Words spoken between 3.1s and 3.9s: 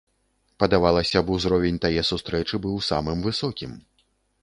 высокім.